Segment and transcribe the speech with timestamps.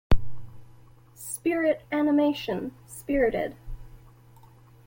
[1.13, 3.55] Spirit animation Spirited.